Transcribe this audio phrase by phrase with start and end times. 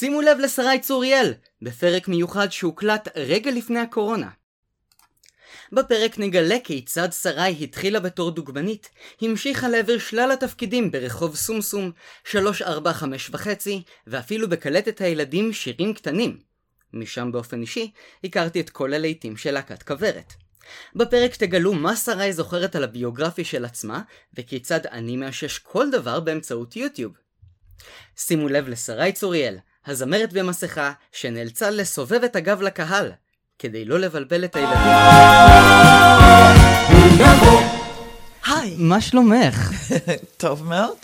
[0.00, 4.28] שימו לב לשרי צוריאל, בפרק מיוחד שהוקלט רגע לפני הקורונה.
[5.72, 8.88] בפרק נגלה כיצד שרי התחילה בתור דוגמנית,
[9.22, 11.90] המשיכה לעבר שלל התפקידים ברחוב סומסום,
[12.24, 16.38] 345 וחצי, ואפילו בקלטת הילדים שירים קטנים.
[16.92, 17.90] משם באופן אישי,
[18.24, 20.32] הכרתי את כל הלהיטים של להקת כוורת.
[20.94, 24.02] בפרק תגלו מה שרי זוכרת על הביוגרפיה של עצמה,
[24.34, 27.12] וכיצד אני מאשש כל דבר באמצעות יוטיוב.
[28.16, 33.12] שימו לב לשרי צוריאל, הזמרת במסכה, שנאלצה לסובב את הגב לקהל,
[33.58, 34.76] כדי לא לבלבל את הילדים.
[38.46, 38.74] היי.
[38.78, 39.70] מה שלומך?
[40.36, 40.96] טוב מאוד.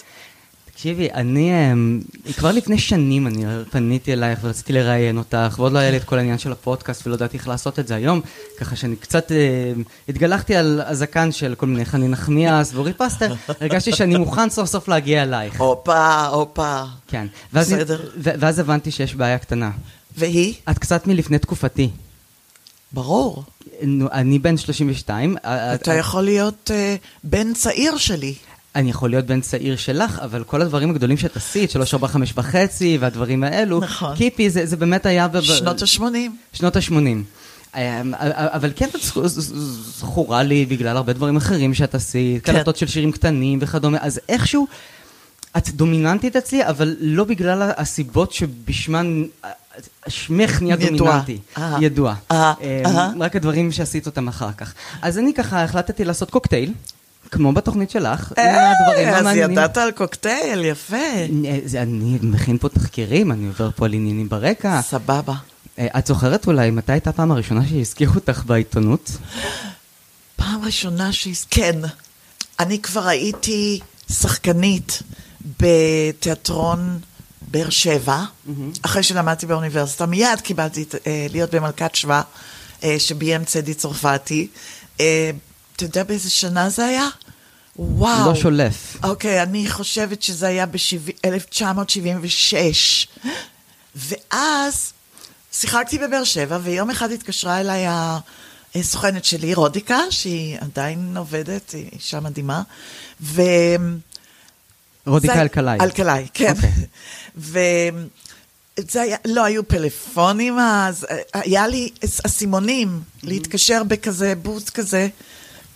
[0.76, 2.00] תקשיבי, אני, אמ,
[2.36, 6.18] כבר לפני שנים אני פניתי אלייך ורציתי לראיין אותך, ועוד לא היה לי את כל
[6.18, 8.20] העניין של הפודקאסט ולא ידעתי איך לעשות את זה היום,
[8.58, 13.92] ככה שאני קצת אמ, התגלחתי על הזקן של כל מיני חנין נחמיאס ואורי פסטר, הרגשתי
[13.92, 15.60] שאני מוכן סוף סוף להגיע אלייך.
[15.60, 16.82] הופה, הופה.
[17.08, 17.26] כן.
[17.52, 18.10] ואז, בסדר.
[18.16, 19.70] ואז הבנתי שיש בעיה קטנה.
[20.16, 20.54] והיא?
[20.70, 21.90] את קצת מלפני תקופתי.
[22.92, 23.44] ברור.
[24.12, 25.36] אני בן 32.
[25.44, 28.34] אתה יכול להיות אה, בן צעיר שלי.
[28.76, 32.32] אני יכול להיות בן צעיר שלך, אבל כל הדברים הגדולים שאת עשית, שלוש, ארבע, חמש
[32.36, 34.16] וחצי, והדברים האלו, נכון.
[34.16, 35.28] קיפי, זה, זה באמת היה...
[35.28, 36.02] ב- שנות ה-80.
[36.52, 37.74] שנות ה-80.
[38.32, 39.00] אבל כן את
[39.98, 42.52] זכורה לי בגלל הרבה דברים אחרים שאת עשית, כן.
[42.52, 44.66] קלטות של שירים קטנים וכדומה, אז איכשהו
[45.56, 49.24] את דומיננטית אצלי, אבל לא בגלל הסיבות שבשמן
[50.08, 50.76] שמך נהיה.
[50.76, 51.38] דומיננטי.
[51.58, 51.76] אה.
[51.80, 52.14] ידוע.
[52.30, 53.10] אה, אה, אה.
[53.20, 54.74] רק הדברים שעשית אותם אחר כך.
[55.02, 56.72] אז אני ככה החלטתי לעשות קוקטייל.
[57.30, 59.52] כמו בתוכנית שלך, עם הדברים אה, אז המעניינים.
[59.52, 60.96] ידעת על קוקטייל, יפה.
[60.96, 64.80] אה, אני מכין פה תחקירים, אני עובר פה על עניינים ברקע.
[64.82, 65.34] סבבה.
[65.78, 69.10] אה, את זוכרת אולי מתי הייתה הפעם הראשונה שהזכירו אותך בעיתונות?
[70.36, 71.46] פעם ראשונה שהז...
[71.50, 71.80] כן.
[72.58, 73.80] אני כבר הייתי
[74.12, 75.02] שחקנית
[75.60, 76.98] בתיאטרון
[77.50, 78.24] באר שבע,
[78.82, 80.06] אחרי שלמדתי באוניברסיטה.
[80.06, 80.84] מיד קיבלתי
[81.30, 82.22] להיות במלכת שבא,
[82.98, 84.48] שביים צדי צרפתי.
[85.76, 87.08] אתה יודע באיזה שנה זה היה?
[87.78, 88.26] וואו.
[88.28, 88.96] לא שולף.
[89.04, 92.56] אוקיי, אני חושבת שזה היה ב-1976.
[93.96, 94.92] ואז
[95.52, 97.84] שיחקתי בבאר שבע, ויום אחד התקשרה אליי
[98.74, 102.62] הסוכנת שלי, רודיקה, שהיא עדיין עובדת, היא אישה מדהימה,
[103.20, 103.42] ו...
[105.06, 105.78] רודיקה זה- אלקלעי.
[105.80, 106.52] אלקלעי, כן.
[106.56, 106.70] אוקיי.
[108.78, 111.90] וזה היה, לא היו פלאפונים אז, היה לי
[112.26, 115.08] אסימונים להתקשר בכזה בוט כזה.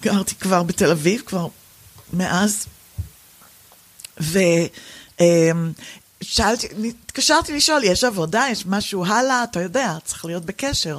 [0.02, 1.46] גרתי כבר בתל אביב, כבר
[2.12, 2.66] מאז.
[6.21, 10.98] ושאלתי, התקשרתי לשאול, יש עבודה, יש משהו הלאה, אתה יודע, צריך להיות בקשר.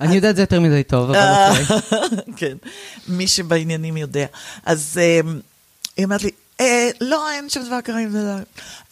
[0.00, 2.34] אני יודע את זה יותר מדי טוב, אבל אוקיי.
[2.36, 2.56] כן,
[3.08, 4.26] מי שבעניינים יודע.
[4.64, 5.20] אז אה,
[5.96, 6.30] היא אומרת לי,
[6.60, 7.98] אה, לא, אין שם דבר כזה.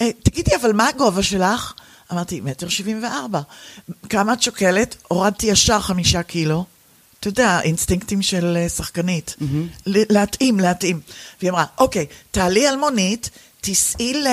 [0.01, 1.73] אה, תגידי, אבל מה הגובה שלך?
[2.13, 3.41] אמרתי, מטר שבעים וארבע.
[4.09, 4.97] כמה את שוקלת?
[5.09, 6.65] הורדתי ישר חמישה קילו.
[7.25, 9.37] אתה יודע, אינסטינקטים של אה, שחקנית.
[9.87, 11.01] ל- להתאים, להתאים.
[11.41, 13.31] והיא אמרה, אוקיי, תעלי על מונית,
[13.61, 14.27] תיסעי ל...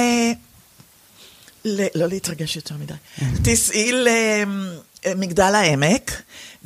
[1.66, 1.86] ל...
[1.96, 2.94] לא להתרגש יותר מדי.
[3.44, 3.92] תיסעי
[5.06, 6.22] למגדל העמק,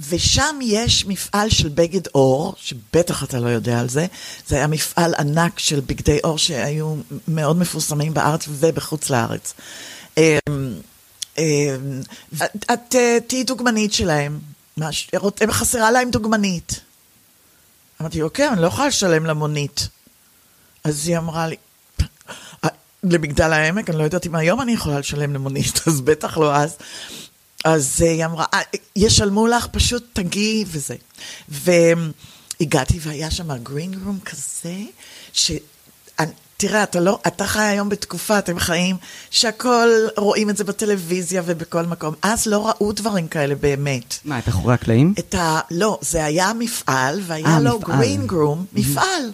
[0.09, 4.05] ושם יש מפעל של בגד אור, שבטח אתה לא יודע על זה.
[4.47, 6.95] זה היה מפעל ענק של בגדי אור שהיו
[7.27, 9.53] מאוד מפורסמים בארץ ובחוץ לארץ.
[10.17, 10.23] אמ,
[11.37, 12.01] אמ,
[12.43, 14.54] את את, אה, תהיי דוגמנית שלהם.
[14.77, 14.89] מה
[15.51, 16.79] חסרה להם דוגמנית.
[18.01, 19.89] אמרתי, אוקיי, אני לא יכולה לשלם למונית.
[20.83, 21.55] אז היא אמרה לי,
[22.63, 22.69] "אה,
[23.03, 26.77] למגדל העמק, אני לא יודעת אם היום אני יכולה לשלם למונית, אז בטח לא אז.
[27.65, 28.59] אז אה, היא אמרה, "אה,
[28.95, 30.95] ישלמו לך, פשוט תגיעי וזה.
[31.49, 34.75] והגעתי והיה שם גרין רום כזה,
[35.33, 35.51] ש...
[36.57, 38.95] תראה, אתה לא, אתה חי היום בתקופה, אתם חיים,
[39.29, 42.13] שהכל, רואים את זה בטלוויזיה ובכל מקום.
[42.21, 44.15] אז לא ראו דברים כאלה באמת.
[44.25, 45.13] מה, את אחורי הקלעים?
[45.19, 45.59] את ה...
[45.71, 47.97] לא, זה היה מפעל, והיה אה, לו מפעל.
[47.97, 49.31] גרין גרום, מפעל.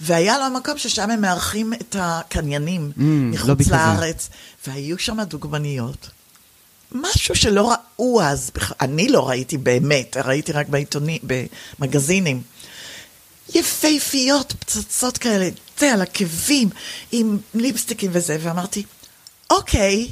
[0.00, 3.74] והיה לו המקום ששם הם מארחים את הקניינים Mm, מחוץ לובי כזה.
[3.74, 4.28] לארץ,
[4.66, 6.10] והיו שם דוגמניות.
[6.92, 8.50] משהו שלא ראו אז,
[8.80, 11.18] אני לא ראיתי באמת, ראיתי רק בעיתונים,
[11.78, 12.42] במגזינים.
[13.54, 15.48] יפהפיות, פצצות כאלה,
[15.78, 16.68] זה, על עקבים,
[17.12, 18.82] עם ליפסטיקים וזה, ואמרתי,
[19.50, 20.08] אוקיי,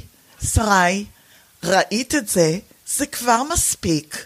[0.53, 1.05] שרי,
[1.63, 2.57] ראית את זה,
[2.97, 4.25] זה כבר מספיק.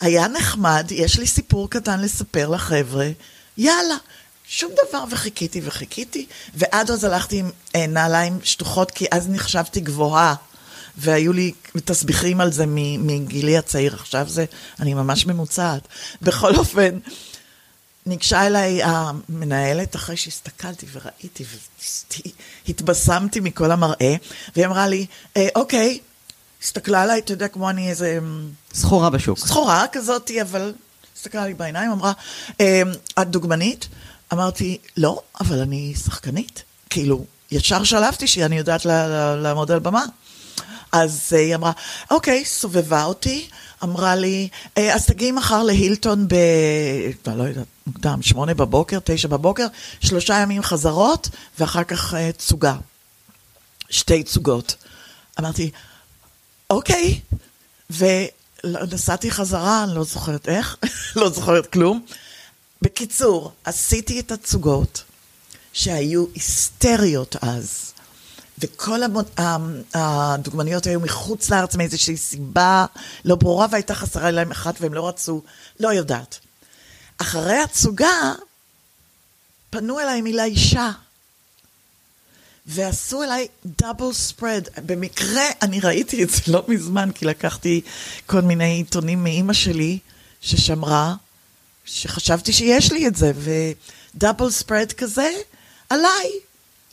[0.00, 3.08] היה נחמד, יש לי סיפור קטן לספר לחבר'ה,
[3.58, 3.96] יאללה.
[4.48, 10.34] שום דבר, וחיכיתי וחיכיתי, ועד אז הלכתי עם אה, נעליים שטוחות, כי אז נחשבתי גבוהה,
[10.96, 11.52] והיו לי
[11.84, 12.64] תסביכים על זה
[12.98, 14.44] מגילי הצעיר, עכשיו זה,
[14.80, 15.88] אני ממש ממוצעת.
[16.22, 16.98] בכל אופן,
[18.06, 21.44] ניגשה אליי המנהלת, אחרי שהסתכלתי וראיתי
[22.66, 24.14] והתבשמתי מכל המראה,
[24.56, 25.06] והיא אמרה לי,
[25.36, 25.98] "אה, אוקיי,
[26.62, 29.38] הסתכלה עליי, אתה יודע, כמו אני איזה אמ, סחורה בשוק.
[29.38, 30.72] סחורה כזאתי, אבל
[31.16, 32.12] הסתכלה לי בעיניים, אמרה,
[32.60, 32.66] "אמ,
[33.20, 33.88] את דוגמנית?
[34.32, 36.62] אמרתי, לא, אבל אני שחקנית.
[36.90, 38.84] כאילו, ישר שלפתי שאני יודעת
[39.38, 40.04] לעמוד על במה.
[40.92, 41.72] אז אה, היא אמרה,
[42.10, 43.48] אוקיי, סובבה אותי,
[43.86, 44.48] אמרה לי,
[44.78, 46.34] "אה, אז תגיעי מחר להילטון ב...
[47.26, 49.66] לא, יודעת, מוקדם, שמונה בבוקר, תשע בבוקר,
[50.00, 51.28] שלושה ימים חזרות,
[51.58, 52.76] ואחר כך אה, תצוגה.
[53.90, 54.76] שתי תצוגות.
[55.40, 55.70] אמרתי,
[56.70, 57.20] אוקיי,
[57.90, 60.76] ונסעתי חזרה, אני לא זוכרת איך,
[61.16, 62.06] לא זוכרת כלום.
[62.82, 65.02] בקיצור, עשיתי את התצוגות
[65.72, 67.92] שהיו היסטריות אז,
[68.58, 69.16] וכל המ...
[69.38, 69.56] ה-
[70.34, 72.86] הדוגמניות היו מחוץ לארץ מאיזושהי סיבה
[73.24, 75.42] לא ברורה, והייתה חסרה להם אחת והם לא רצו,
[75.80, 76.38] לא יודעת.
[77.18, 78.32] אחרי התצוגה,
[79.70, 80.90] פנו אליי מילה אישה.
[82.66, 84.68] ועשו אליי דאבל ספרד.
[84.86, 87.80] במקרה אני ראיתי את זה לא מזמן, כי לקחתי
[88.26, 89.98] כל מיני עיתונים מאימא שלי,
[90.40, 91.14] ששמרה,
[91.84, 93.32] שחשבתי שיש לי את זה,
[94.14, 95.30] ודאבל ספרד כזה,
[95.90, 96.30] עליי.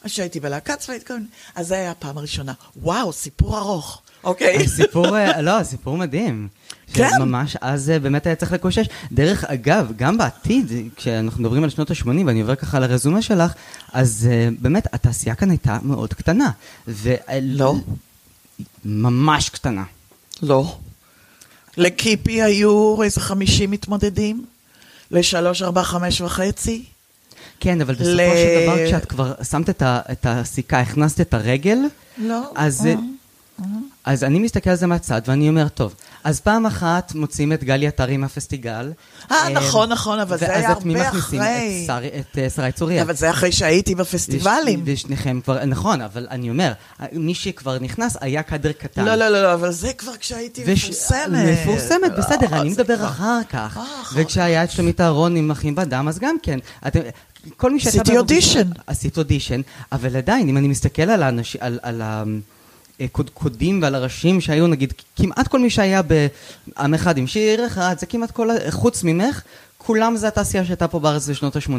[0.04, 1.10] אז שהייתי בלהקה צבאית,
[1.56, 2.54] אז זה היה הפעם הראשונה.
[2.76, 4.02] וואו, סיפור ארוך.
[4.24, 4.56] אוקיי.
[4.56, 6.48] הסיפור, אה, לא, סיפור מדהים.
[6.94, 7.10] כן.
[7.20, 8.88] ממש, אז אה, באמת היה צריך לקושש.
[9.12, 13.54] דרך אגב, גם בעתיד, כשאנחנו מדברים על שנות ה-80, ואני עובר ככה על הרזומה שלך,
[13.94, 16.52] אז אה, באמת, התעשייה כאן הייתה מאוד קטנה.
[16.88, 17.14] ו...
[17.42, 17.76] לא.
[18.86, 19.84] ממש קטנה.
[20.42, 20.78] לא.
[21.78, 24.46] לקיפי היו איזה 50 מתמודדים,
[25.12, 26.84] לשלוש, ארבע, חמש וחצי.
[27.64, 31.34] כן, אבל בסופו ל- של דבר, כשאת כבר שמת את ה- את הסיכה, הכנסת את
[31.34, 31.78] הרגל,
[32.18, 32.42] לא.
[32.56, 32.94] אז, אה.
[34.06, 37.88] אז אני מסתכל על זה מהצד, ואני אומר, טוב, אז פעם אחת מוצאים את גלי
[37.88, 38.92] עטרי מהפסטיגל.
[39.32, 41.42] אה, נכון, נכון, אבל זה היה ואז את מי הרבה מכניסים?
[41.42, 41.82] אחרי.
[41.84, 43.02] את שרי- את אה, שרי צוריאל.
[43.02, 44.82] אבל זה אחרי שהייתי בפסטיבלים.
[44.86, 46.74] ושניכם כבר, נכון, אבל אני אומר,
[47.12, 49.06] מי שכבר נכנס היה קאדר קטן.
[49.06, 51.60] לא, לא, לא, לא, אבל זה כבר כשהייתי וש- מפורסמת.
[51.62, 53.78] מפורסמת, בסדר, אה, אני מדבר כבר- אחר כך.
[53.78, 56.60] אה, אחר וכשהיה את שלומית אהרון עם אחים בדם, אז גם כן.
[57.58, 58.02] כל מי שהייתה...
[58.02, 58.82] עשיתי באירוויזיון- אודישן.
[58.88, 59.62] עשית אודישן,
[59.92, 62.02] אבל עדיין, אם אני מסתכל על האנשים, על, על
[63.00, 68.06] הקודקודים ועל הראשים שהיו, נגיד, כמעט כל מי שהיה בעם אחד עם שיר אחד, זה
[68.06, 69.42] כמעט כל, ה- חוץ ממך,
[69.78, 71.72] כולם זה התעשייה שהייתה פה בארץ בשנות ה-80.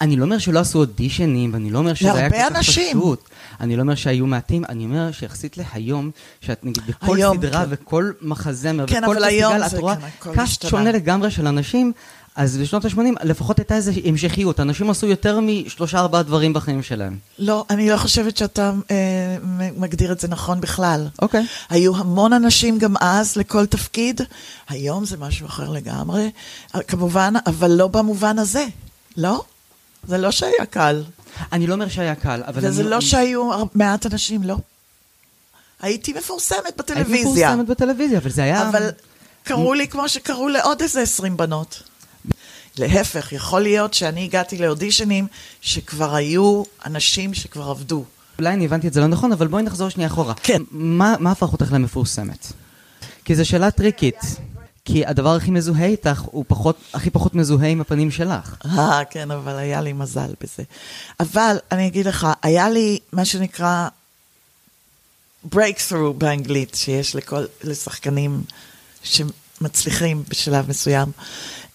[0.00, 2.96] אני לא אומר שלא עשו אודישנים, ואני לא אומר שזה היה כל כך אנשים.
[2.98, 3.28] פשוט.
[3.60, 6.10] אני לא אומר שהיו מעטים, אני אומר שיחסית להיום,
[6.40, 7.70] שאת נגיד בכל היום, סדרה כן.
[7.70, 10.66] וכל מחזמר כן, וכל פסטיגל, את רואה קאסט.
[10.68, 11.92] שונה לגמרי של אנשים.
[12.36, 17.18] אז בשנות ה-80 לפחות הייתה איזו המשכיות, אנשים עשו יותר משלושה ארבעה דברים בחיים שלהם.
[17.38, 19.36] לא, אני לא חושבת שאתה אה,
[19.76, 21.08] מגדיר את זה נכון בכלל.
[21.22, 21.46] אוקיי.
[21.70, 24.20] היו המון אנשים גם אז לכל תפקיד,
[24.68, 26.30] היום זה משהו אחר לגמרי,
[26.88, 28.64] כמובן, אבל לא במובן הזה,
[29.16, 29.44] לא?
[30.08, 31.02] זה לא שהיה קל,
[31.52, 32.90] אני לא אומר שהיה קל, אבל וזה אני...
[32.90, 34.56] לא שהיו הר- מעט אנשים, לא.
[35.82, 38.68] הייתי מפורסמת בטלוויזיה, מפורסמת בטלוויזיה, אבל זה היה...
[38.68, 38.88] אבל
[39.44, 41.82] קראו לי כמו שקראו לעוד איזה עשרים בנות.
[42.78, 45.26] להפך, יכול להיות שאני הגעתי לאודישנים
[45.60, 48.04] שכבר היו אנשים שכבר עבדו.
[48.38, 50.34] אולי אני הבנתי את זה לא נכון, אבל בואי נחזור שנייה אחורה.
[50.42, 50.62] כן.
[50.70, 52.52] מה, מה הפך אותך למפורסמת?
[53.24, 54.20] כי זו שאלה טריקית.
[54.84, 58.56] כי הדבר הכי מזוהה איתך הוא פחות, הכי פחות מזוהה עם הפנים שלך.
[58.64, 60.62] אה, כן, אבל היה לי מזל בזה.
[61.20, 63.88] אבל אני אגיד לך, היה לי מה שנקרא
[65.54, 68.42] breakthrough באנגלית, שיש לכל, לשחקנים
[69.02, 71.08] שמצליחים בשלב מסוים.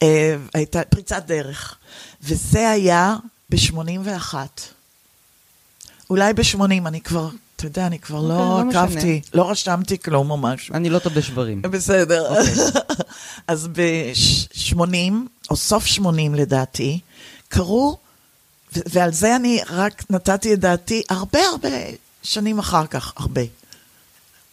[0.02, 1.75] אה, הייתה פריצת דרך.
[2.24, 3.16] וזה היה
[3.50, 4.34] ב-81.
[6.10, 8.80] אולי ב-80, אני כבר, אתה יודע, אני כבר אוקיי, לא לא.
[8.80, 10.75] עקבתי, לא רשמתי כלום או משהו.
[10.75, 11.62] אני לא טוב בשברים.
[11.72, 12.30] בסדר.
[12.30, 12.54] אוקיי.
[13.48, 15.14] אז ב-80,
[15.50, 17.00] או סוף 80 לדעתי,
[17.48, 17.98] קרו,
[18.74, 21.70] ועל זה אני רק נתתי את דעתי הרבה הרבה
[22.24, 23.42] שנים אחר כך, הרבה.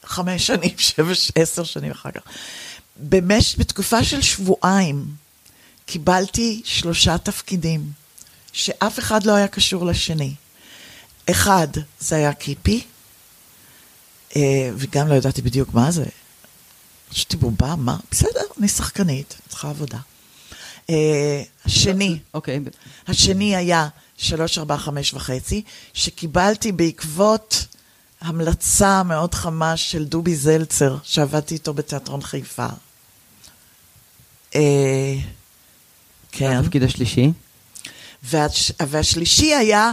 [0.05, 2.23] חמש שנים, שבע, עשר שנים אחר כך.
[2.97, 5.05] במש, בתקופה של שבועיים
[5.93, 7.93] קיבלתי שלושה תפקידים,
[8.53, 10.35] שאף אחד לא היה קשור לשני.
[11.31, 11.69] אחד,
[12.01, 12.85] זה היה קיפי,
[14.37, 16.05] אה, וגם לא ידעתי בדיוק מה זה.
[17.11, 17.97] חשבתי בובה, מה?
[18.11, 19.99] בסדר, אני שחקנית, צריכה עבודה.
[20.91, 22.69] אה, השני, אוקיי, ב-
[23.09, 25.63] השני היה שלוש, ארבע, חמש וחצי,
[25.95, 27.67] שקיבלתי בעקבות
[28.21, 32.67] המלצה מאוד חמה של דובי זלצר, שעבדתי איתו בתיאטרון חיפה.
[36.33, 36.57] כן.
[36.57, 37.33] התפקיד השלישי.
[38.23, 39.91] והש, והשלישי היה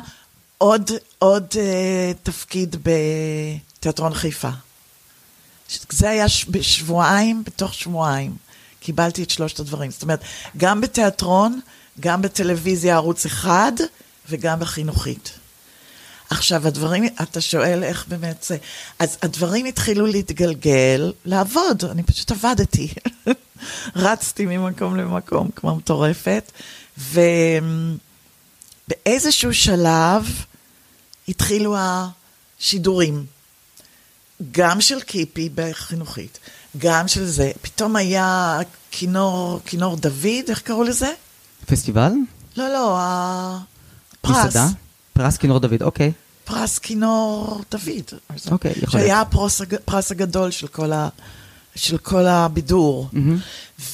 [0.57, 4.49] עוד, עוד אה, תפקיד בתיאטרון חיפה.
[5.89, 8.35] זה היה ש, בשבועיים, בתוך שבועיים.
[8.79, 9.91] קיבלתי את שלושת הדברים.
[9.91, 10.21] זאת אומרת,
[10.57, 11.59] גם בתיאטרון,
[11.99, 13.71] גם בטלוויזיה ערוץ אחד,
[14.29, 15.31] וגם בחינוכית.
[16.29, 18.57] עכשיו, הדברים, אתה שואל איך באמת זה.
[18.99, 22.93] אז הדברים התחילו להתגלגל, לעבוד, אני פשוט עבדתי.
[23.95, 26.51] רצתי ממקום למקום כמו מטורפת,
[28.87, 30.43] ובאיזשהו שלב
[31.27, 31.75] התחילו
[32.59, 33.25] השידורים,
[34.51, 36.39] גם של קיפי בחינוכית,
[36.77, 37.51] גם של זה.
[37.61, 38.59] פתאום היה
[38.91, 41.13] כינור, כינור דוד, איך קראו לזה?
[41.65, 42.11] פסטיבל?
[42.57, 44.45] לא, לא, הפרס.
[44.45, 44.67] מסעדה?
[45.19, 46.11] פרס כינור דוד, אוקיי.
[46.43, 48.19] פרס כינור דוד.
[48.51, 49.27] אוקיי, יכול שהיה להיות.
[49.27, 51.09] הפרס, הג- הפרס הגדול של כל, ה,
[51.75, 53.09] של כל הבידור.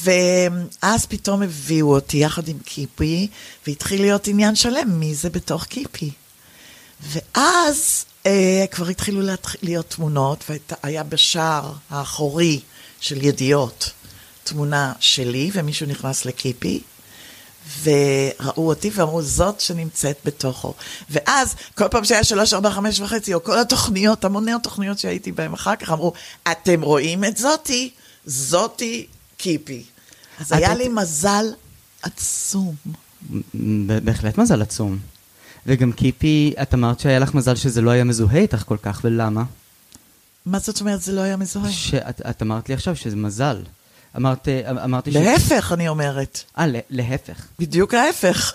[0.04, 3.28] ואז פתאום הביאו אותי יחד עם קיפי,
[3.68, 6.12] והתחיל להיות עניין שלם מי זה בתוך קיפי.
[7.12, 9.56] ואז אה, כבר התחילו להתח...
[9.64, 10.44] להיות תמונות,
[10.84, 12.60] והיה בשער האחורי
[13.00, 13.92] של ידיעות
[14.44, 16.82] תמונה שלי, ומישהו נכנס לקיפי,
[17.84, 20.74] וראו אותי ואמרו, זאת שנמצאת בתוכו.
[21.10, 25.54] ואז, כל פעם שהיה שלוש, ארבע, חמש וחצי, או כל התוכניות, המוני התוכניות שהייתי בהן
[25.54, 26.14] אחר כך, אמרו,
[26.52, 27.90] אתם רואים את זאתי?
[28.26, 29.06] זאתי
[29.38, 29.84] קיפי.
[30.40, 31.46] אז את היה היית- לי מזל
[32.02, 32.76] עצום.
[34.04, 34.98] בהחלט מזל עצום.
[35.66, 39.44] וגם קיפי, את אמרת שהיה לך מזל שזה לא היה מזוהה איתך כל כך, ולמה?
[40.46, 41.72] מה זאת אומרת, זה לא היה מזוהה?
[41.72, 43.62] שאת את אמרת לי עכשיו שזה מזל.
[44.18, 44.48] אמרת,
[44.84, 45.16] אמרתי ש...
[45.16, 46.44] להפך, אני אומרת.
[46.58, 47.46] אה, לה- להפך.
[47.60, 48.54] בדיוק ההפך.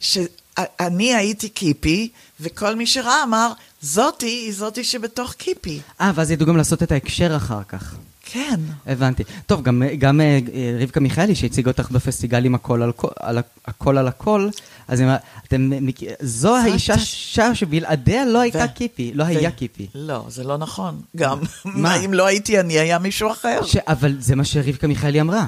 [0.00, 2.08] שאני הייתי קיפי,
[2.40, 5.80] וכל מי שראה אמר, זאתי היא זאתי שבתוך קיפי.
[6.00, 7.94] אה, ואז ידעו גם לעשות את ההקשר אחר כך.
[8.30, 8.60] כן.
[8.86, 9.22] הבנתי.
[9.46, 10.38] טוב, גם, גם אה,
[10.80, 14.48] רבקה מיכאלי שהציגה אותך בפסטיגלים הכל על, על, הכל על הכל,
[14.88, 15.16] אז אומר,
[15.48, 19.86] אתם, מכ- זו האישה את- ש- שבלעדיה לא הייתה קיפי, לא היה קיפי.
[19.94, 21.00] לא, זה לא נכון.
[21.16, 21.96] גם, מה?
[21.96, 23.60] אם לא הייתי אני, היה מישהו אחר?
[23.88, 25.46] אבל זה מה שרבקה מיכאלי אמרה.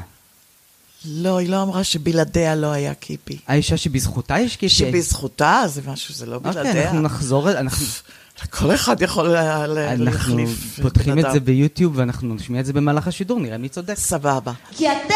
[1.05, 3.39] לא, היא לא אמרה שבלעדיה לא היה קיפי.
[3.47, 4.75] האישה שבזכותה יש קיפי.
[4.75, 6.83] שבזכותה זה משהו, זה לא אוקיי, בלעדיה.
[6.85, 7.87] אנחנו נחזור, אנחנו,
[8.51, 11.45] כל אחד יכול לה- לה- אנחנו להחליף פותחים בן את זה אדם.
[11.45, 13.95] ביוטיוב ואנחנו נשמיע את זה במהלך השידור, נראה מי צודק.
[13.99, 14.53] סבבה.
[14.77, 15.15] כי אתם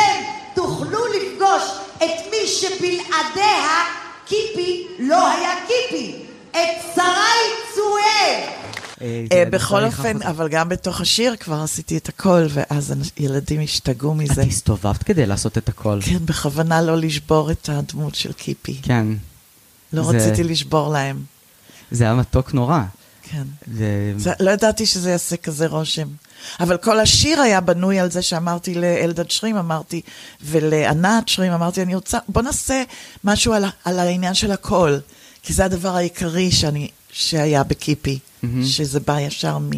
[0.55, 1.63] תוכלו לפגוש
[1.97, 3.69] את מי שבלעדיה
[4.27, 6.17] קיפי לא היה קיפי,
[6.51, 6.57] את
[6.95, 8.63] שרי צוריאל.
[9.03, 10.23] אה, אה, בכל אופן.
[10.23, 14.43] אבל גם בתוך השיר כבר עשיתי את הכל, ואז ילדים השתגעו מזה.
[14.43, 15.99] את הסתובבת כדי לעשות את הכל.
[16.03, 18.81] כן, בכוונה לא לשבור את הדמות של קיפי.
[18.83, 19.07] כן.
[19.93, 21.23] לא רציתי לשבור להם.
[21.91, 22.81] זה היה מתוק נורא.
[23.33, 23.73] כן.
[23.75, 24.13] זה...
[24.17, 26.09] זה, לא ידעתי שזה יעשה כזה רושם.
[26.61, 30.01] אבל כל השיר היה בנוי על זה שאמרתי לאלדד שרים, אמרתי,
[30.43, 32.83] ולענת שרים, אמרתי, אני רוצה, בוא נעשה
[33.25, 35.01] משהו על, על העניין של הקול,
[35.43, 38.65] כי זה הדבר העיקרי שאני, שהיה בקיפי, מהמם.
[38.65, 39.71] שזה בא ישר מ,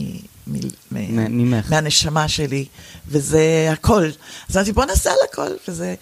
[0.46, 0.58] מ,
[0.92, 1.60] מ.
[1.70, 2.66] מהנשמה שלי,
[3.08, 4.12] וזה הקול.
[4.50, 5.94] אז אמרתי, בוא נעשה על הקול, וזה...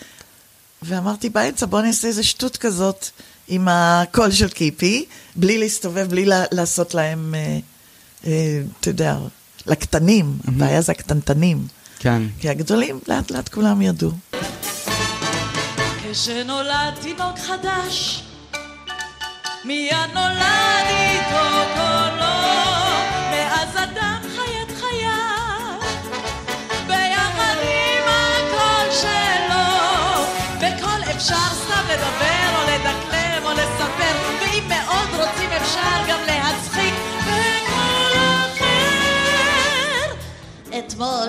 [0.83, 3.07] ואמרתי באמצע, בוא נעשה איזה שטות כזאת
[3.49, 5.05] עם הקול של קיפי,
[5.37, 7.59] בלי להסתובב, בלי לה- לעשות להם, אה,
[8.27, 9.17] אה, אתה יודע,
[9.67, 11.67] לקטנים, הבעיה זה הקטנטנים.
[11.99, 12.23] כן.
[12.41, 14.11] כי הגדולים, לאט לאט כולם ידעו.
[16.11, 18.23] כשנולד תינוק חדש,
[19.65, 21.45] מיד נולד איתו
[21.75, 22.22] קולו,
[36.09, 38.19] גם להצחיק בקול
[38.59, 40.15] אחר.
[40.79, 41.29] אתמול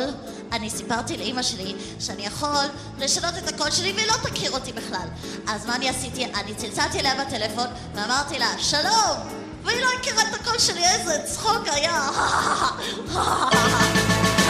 [0.53, 2.65] אני סיפרתי לאימא שלי שאני יכול
[3.00, 5.08] לשנות את הקול שלי והיא לא תכיר אותי בכלל.
[5.48, 6.25] אז מה אני עשיתי?
[6.25, 9.18] אני צלצלתי אליה בטלפון ואמרתי לה, שלום!
[9.63, 12.10] והיא לא הכירה את הקול שלי, איזה צחוק היה!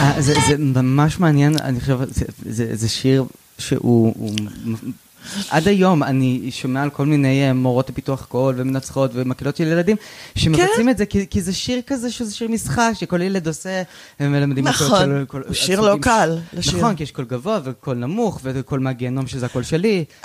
[0.00, 1.98] אה, זה, ממש מעניין, אני חושב,
[2.72, 3.24] זה שיר
[3.58, 4.14] שהוא...
[5.50, 9.96] עד היום אני שומע על כל מיני אה, מורות לפיתוח קול ומנצחות ומקהלות של ילדים
[10.36, 10.88] שמבצעים כן.
[10.88, 13.82] את זה כי, כי זה שיר כזה שזה שיר משחק שכל ילד עושה,
[14.18, 15.26] הם מלמדים נכון.
[15.32, 16.78] הוא שיר לא קל לשיר.
[16.78, 20.04] נכון, כי יש קול גבוה וקול נמוך וקול מהגיהנום שזה הקול שלי.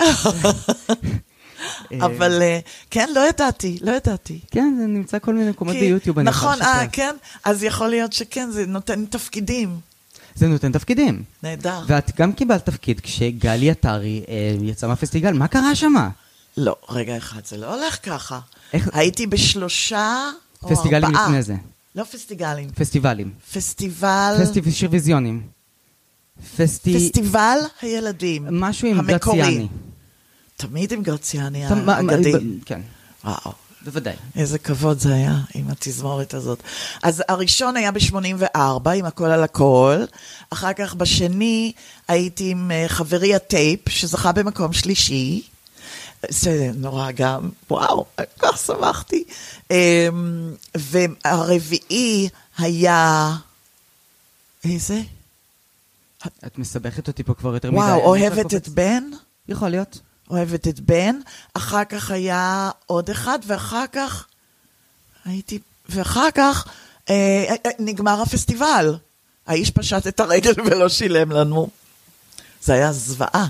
[2.00, 2.58] אבל אה,
[2.90, 4.40] כן, לא ידעתי, לא ידעתי.
[4.50, 6.86] כן, זה נמצא כל מיני מקומות ביוטיוב, אני נכון, אה.
[6.92, 7.14] כן,
[7.44, 9.89] אז יכול להיות שכן, זה נותן תפקידים.
[10.40, 11.22] זה נותן תפקידים.
[11.42, 11.80] נהדר.
[11.86, 16.08] ואת גם קיבלת תפקיד כשגלי עטרי אה, יצאה מהפסטיגל, מה קרה שמה?
[16.56, 18.40] לא, רגע אחד, זה לא הולך ככה.
[18.72, 20.30] איך- הייתי בשלושה
[20.62, 21.24] או פסטיגלים ארבעה.
[21.26, 21.54] לפני זה.
[21.94, 22.70] לא פסטיגלים.
[22.70, 23.30] פסטיבלים.
[23.52, 24.36] פסטיבל...
[24.42, 25.42] פסטיבל שירוויזיונים.
[26.56, 26.94] פסטי...
[26.94, 28.46] פסטיבל הילדים.
[28.50, 29.38] משהו עם המקורי.
[29.38, 29.68] גרציאני.
[30.56, 32.32] תמיד עם גרציאני האגדי.
[32.64, 32.80] כן,
[33.24, 33.52] וואו.
[33.84, 34.14] בוודאי.
[34.36, 36.62] איזה כבוד זה היה עם התזמורת הזאת.
[37.02, 40.04] אז הראשון היה ב-84, עם הכל על הכל.
[40.50, 41.72] אחר כך בשני
[42.08, 45.42] הייתי עם אה, חברי הטייפ, שזכה במקום שלישי.
[46.28, 49.24] זה נורא גם, וואו, כל כך שמחתי.
[49.70, 53.32] אמ, והרביעי היה,
[54.64, 55.00] איזה?
[56.46, 57.80] את מסבכת אותי פה כבר יותר מדי.
[57.80, 58.68] וואו, אוהבת את.
[58.68, 59.04] בן?
[59.48, 59.98] יכול להיות.
[60.30, 61.16] אוהבת את בן.
[61.54, 64.26] אחר כך היה עוד אחד, ואחר כך
[65.24, 65.58] הייתי,
[65.88, 66.66] ואחר כך
[67.10, 67.14] אה,
[67.66, 68.96] אה, נגמר הפסטיבל.
[69.46, 71.68] האיש פשט את הרגל ולא שילם לנו.
[72.62, 73.46] זה היה זוועה.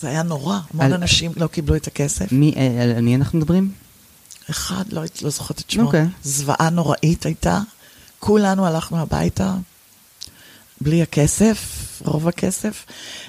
[0.00, 0.58] זה היה נורא.
[0.74, 2.32] המון על- אנשים לא קיבלו את הכסף.
[2.32, 3.72] מי, אה, על מי אנחנו מדברים?
[4.50, 5.86] אחד, לא, לא זוכרת את שמו.
[5.86, 6.06] אוקיי.
[6.22, 7.60] זוועה נוראית הייתה.
[8.18, 9.54] כולנו הלכנו הביתה,
[10.80, 11.58] בלי הכסף,
[12.04, 12.84] רוב הכסף.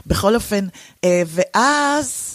[0.07, 0.67] בכל אופן,
[1.03, 2.34] אה, ואז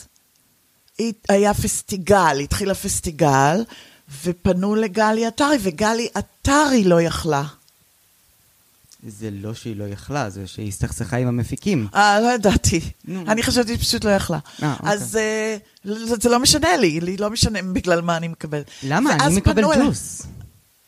[1.29, 3.65] היה פסטיגל, התחיל הפסטיגל,
[4.25, 7.45] ופנו לגלי עטרי, וגלי עטרי לא יכלה.
[9.07, 11.87] זה לא שהיא לא יכלה, זה שהיא הסתכסכה עם המפיקים.
[11.95, 12.81] אה, לא ידעתי.
[13.05, 13.25] נו.
[13.29, 14.39] אני חשבתי שהיא פשוט לא יכלה.
[14.63, 14.93] אה, אוקיי.
[14.93, 18.63] אז אה, זה זה לא משנה לי, לי לא משנה בגלל מה אני מקבל.
[18.83, 19.15] למה?
[19.15, 20.23] אני מקבל ג'וס.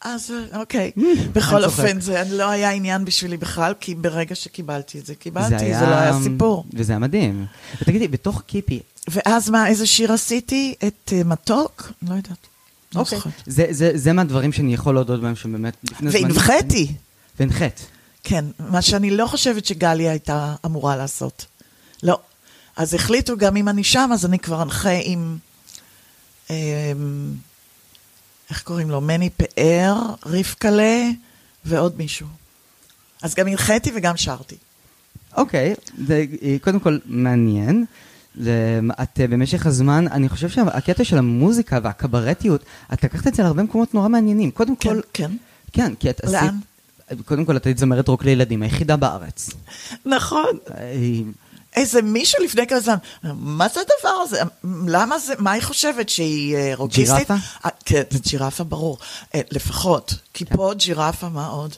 [0.04, 0.90] אז אה, אוקיי.
[1.32, 1.64] בכל.
[1.64, 5.64] אופן, זה לא היה עניין בשבילי בכלל, כי ברגע שקיבלתי את זה, קיבלתי, זה זה
[5.64, 6.64] היה- לא היה סיפור.
[6.75, 7.47] וזה היה מדהים.
[7.82, 8.80] ותגידי, בתוך קיפי,
[9.11, 10.75] ואז מה, איזה שיר עשיתי?
[10.87, 11.92] את אה, מתוק?
[12.02, 12.47] לא יודעת.
[12.94, 13.18] לא אוקיי.
[13.47, 15.76] זה, זה, זה מהדברים שאני יכול להודות בהם שבאמת.
[16.00, 16.92] והנחיתי.
[17.40, 17.87] והנחית.
[18.25, 21.47] כן, מה שאני לא חושבת שגלי הייתה אמורה לעשות.
[22.02, 22.18] לא.
[22.76, 25.37] אז החליטו גם אם אני שם, אז אני כבר אנחה עם...
[26.50, 26.54] אמ,
[28.52, 29.00] איך קוראים לו?
[29.00, 31.09] מני פאר, רבקלה
[31.64, 32.26] ועוד מישהו.
[33.23, 34.56] אז גם הנחיתי וגם שרתי.
[35.37, 35.75] אוקיי,
[36.06, 37.85] זה אה, קודם כל מעניין.
[38.32, 43.62] את אה, במשך הזמן, אני חושב שהקטע של המוזיקה והקברטיות, את לקחת את זה להרבה
[43.62, 44.50] מקומות נורא מעניינים.
[44.50, 45.30] קודם כן, כל, כן.
[45.73, 46.35] כן, כי את עשית...
[46.42, 46.56] לאן?
[47.25, 49.50] קודם כל, את היית זמרת רוק לילדים, היחידה בארץ.
[50.06, 50.59] נכון.
[51.76, 54.41] איזה מישהו לפני כמה זמן, מה זה הדבר הזה?
[54.87, 57.17] למה זה, מה היא חושבת, שהיא אה, רוקיסטית?
[57.17, 57.35] ג'ירפה?
[57.64, 58.99] אה, כן, ג'ירפה ברור.
[59.35, 60.14] אה, לפחות.
[60.35, 60.57] כי כן.
[60.57, 61.75] פה ג'ירפה, מה עוד?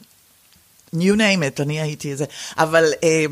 [0.95, 2.25] You name it, אני הייתי איזה.
[2.59, 3.25] אבל אה,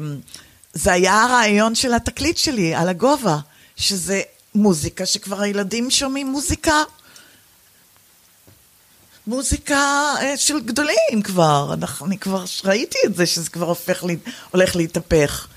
[0.73, 3.39] זה היה הרעיון של התקליט שלי, על הגובה,
[3.77, 4.23] שזה
[4.55, 6.83] מוזיקה שכבר הילדים שומעים מוזיקה.
[9.27, 14.17] מוזיקה של גדולים כבר, אני כבר ראיתי את זה, שזה כבר הופך, לי,
[14.51, 15.49] הולך להתהפך.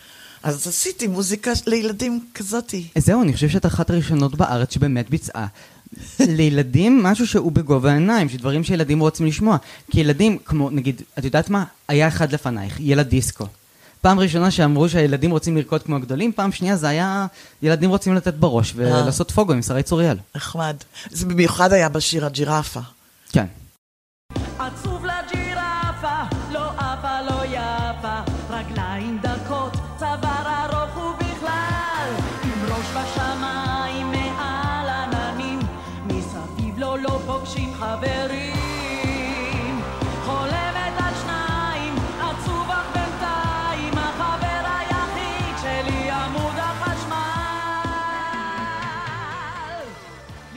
[0.45, 2.87] אז עשיתי מוזיקה לילדים כזאתי.
[2.97, 5.47] זהו, אני חושב שאת אחת הראשונות בארץ שבאמת ביצעה.
[6.19, 9.57] לילדים, משהו שהוא בגובה העיניים, שדברים שילדים רוצים לשמוע.
[9.91, 11.63] כי ילדים, כמו, נגיד, את יודעת מה?
[11.87, 13.47] היה אחד לפנייך, ילד דיסקו.
[14.01, 17.27] פעם ראשונה שאמרו שהילדים רוצים לרקוד כמו הגדולים, פעם שנייה זה היה
[17.61, 20.17] ילדים רוצים לתת בראש ולעשות פוגו עם שרי צוריאל.
[20.35, 20.75] נחמד.
[21.11, 22.79] זה במיוחד היה בשיר הג'ירפה.
[23.31, 23.45] כן.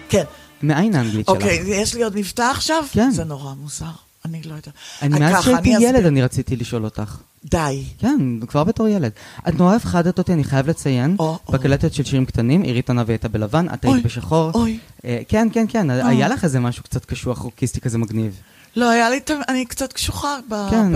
[0.08, 0.24] כן.
[0.62, 1.36] מאין האנגלית שלך?
[1.36, 2.84] אוקיי, יש לי עוד מבטא עכשיו?
[2.92, 3.10] כן.
[3.10, 3.86] זה נורא מוזר.
[4.24, 4.68] אני לא יודעת.
[5.02, 6.06] אני אה, מאז שהייתי ילד.
[6.06, 7.16] אני רציתי לשאול אותך.
[7.44, 7.84] די.
[7.98, 9.12] כן, כבר בתור ילד.
[9.48, 11.16] את נורא הפחדת אותי, אני חייב לציין.
[11.50, 14.50] בקלטת של שירים קטנים, עירית ענבי הייתה בלבן, את היית בשחור.
[14.54, 14.78] אוי.
[15.04, 18.40] אה, כן, כן, כן, היה לך איזה משהו קצת קשוח, רוקיסטי כזה מגניב.
[18.76, 20.36] לא, היה לי, אני קצת קשוחה.
[20.70, 20.94] כן.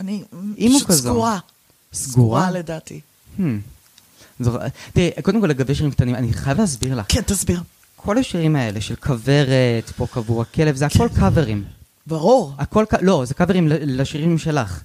[0.00, 0.22] אני
[0.76, 0.90] פשוט.
[0.90, 1.38] סגורה.
[1.92, 2.50] סגורה?
[2.50, 3.00] לדעתי.
[3.38, 3.42] Hmm.
[4.92, 7.06] תראי, קודם כל לגבי שירים קטנים, אני חייב להסביר לך.
[7.08, 7.60] כן, תסביר.
[8.04, 11.64] כל השירים האלה של כוורת, פה קבור הכלב, זה הכל קאברים.
[12.06, 12.52] ברור.
[12.58, 14.82] הכל, לא, זה קאברים לשירים שלך.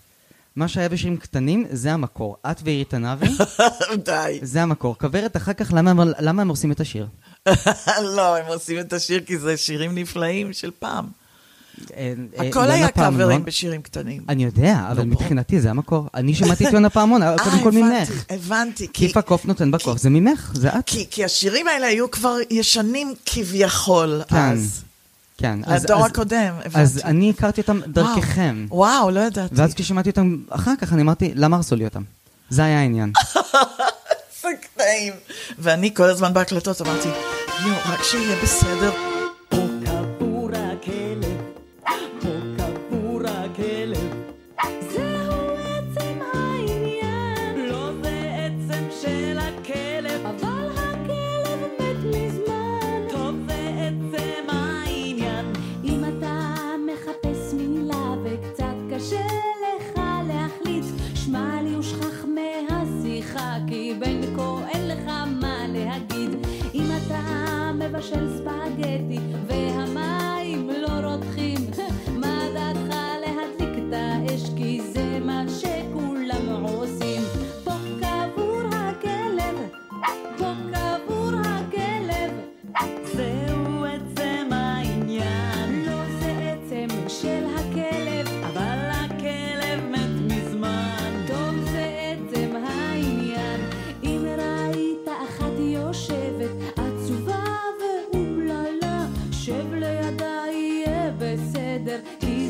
[0.55, 2.37] מה שהיה בשירים קטנים, זה המקור.
[2.51, 3.27] את ועירית ענבי,
[4.05, 4.39] די.
[4.41, 4.97] זה המקור.
[4.97, 7.07] כוורת, אחר כך, למה, למה הם עושים את השיר?
[8.17, 11.05] לא, הם עושים את השיר כי זה שירים נפלאים של פעם.
[11.97, 14.21] אה, אה, הכל היה קאברים בשירים קטנים.
[14.29, 15.05] אני יודע, אבל ברור.
[15.07, 16.07] מבחינתי זה המקור.
[16.13, 18.25] אני שמעתי את יונה פעמון, אה, קודם כל הבנתי, ממך.
[18.29, 18.87] הבנתי.
[18.93, 20.83] כי- כיף הקוף נותן בכוח, זה ממך, זה את.
[20.85, 24.81] כי, כי השירים האלה היו כבר ישנים כביכול כן, אז.
[25.37, 25.59] כן.
[25.67, 26.79] לדור אז- הקודם, הבנתי.
[26.79, 28.65] אז אני הכרתי אותם דרככם.
[28.69, 29.55] וואו, וואו, לא ידעתי.
[29.57, 32.01] ואז כששמעתי אותם אחר כך, אני אמרתי, למה הרסו לי אותם?
[32.49, 33.11] זה היה העניין.
[34.41, 35.13] זה קטעים.
[35.59, 37.07] ואני כל הזמן בהקלטות אמרתי,
[37.65, 39.08] יואו, רק שיהיה בסדר.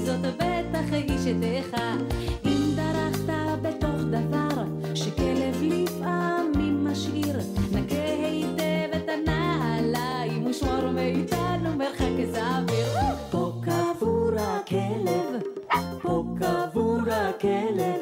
[0.09, 1.81] זאת בטח אשתך
[2.45, 4.63] אם דרכת בתוך דבר
[4.95, 7.37] שכלב לפעמים משאיר
[7.71, 7.95] נקה
[8.25, 12.87] היטב את הנעליים ושמור מאיתנו מרחק סביר
[13.31, 15.41] פה קבור הכלב
[16.01, 18.01] פה קבור הכלב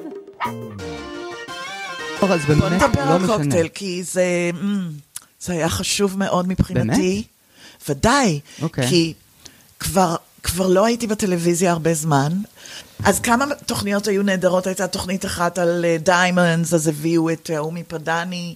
[2.22, 3.28] אז בוא באמת נדבר לא על.
[3.28, 4.90] קוקטייל, כי זה, אמ,
[5.40, 7.24] זה היה חשוב מאוד מבחינתי.
[7.90, 8.88] ודאי, אוקיי.
[8.88, 9.14] כי
[9.80, 12.34] כבר, כבר לא הייתי בטלוויזיה הרבה זמן.
[13.04, 14.68] אז כמה תוכניות היו נהדרות?
[14.68, 18.56] הייתה תוכנית אחת על diamonds, אז הביאו את אה, עומי פדני.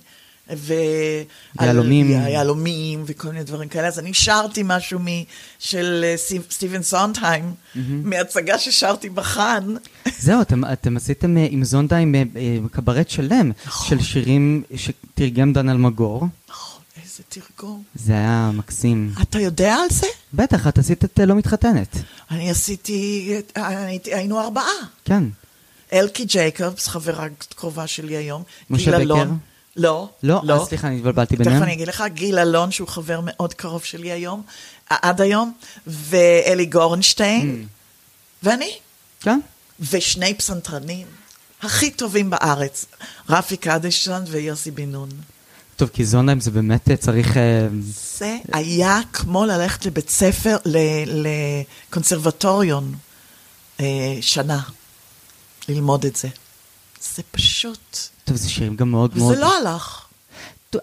[0.56, 0.74] ו...
[1.62, 2.12] יהלומים.
[2.12, 3.88] יהלומים וכל מיני דברים כאלה.
[3.88, 5.06] אז אני שרתי משהו מ...
[5.60, 7.54] של אה, סטיב- סטיבן סונטהיים,
[8.04, 9.76] מהצגה ששרתי בחאן.
[10.20, 13.88] זהו, אתם, אתם עשיתם אה, עם זונדה עם אה, אה, קברט שלם נכון.
[13.98, 16.28] של שירים שתרגם דן אלמגור.
[16.50, 17.84] נכון, איזה תרגום.
[17.96, 19.12] זה היה מקסים.
[19.22, 20.08] אתה יודע על זה?
[20.34, 21.98] בטח, את עשית את אה, לא מתחתנת.
[22.32, 24.72] אני עשיתי, הייתי, היינו ארבעה.
[25.06, 25.24] כן.
[25.94, 28.44] אלקי ג'ייקובס, חברה קרובה שלי היום.
[28.70, 29.02] משה בקר?
[29.02, 29.38] אלון.
[29.76, 31.56] לא, לא, אז סליחה, אני התבלבלתי ביניהם.
[31.56, 34.42] תכף אני אגיד לך, גיל אלון, שהוא חבר מאוד קרוב שלי היום,
[34.90, 35.54] עד היום,
[35.88, 37.68] ואלי גורנשטיין,
[38.44, 38.72] ואני,
[39.22, 39.40] כן.
[39.92, 41.08] ושני פסנתרנים
[41.62, 42.86] הכי טובים בארץ,
[43.30, 45.10] רפי קדשטיין ויוסי בן נון.
[45.82, 47.38] טוב, כי זונדה זה באמת אה, צריך...
[47.38, 47.68] אה,
[48.18, 50.58] זה היה כמו ללכת לבית ספר,
[51.90, 52.94] לקונסרבטוריון
[53.80, 54.60] אה, שנה,
[55.70, 56.28] ללמוד את זה.
[57.16, 59.32] זה פשוט, טוב, זה שירים גם מאוד מאוד...
[59.32, 60.06] וזה לא הלך.